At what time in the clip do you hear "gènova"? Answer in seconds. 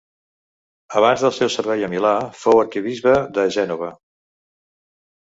3.61-3.95